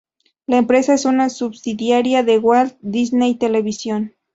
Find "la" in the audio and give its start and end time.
0.47-0.57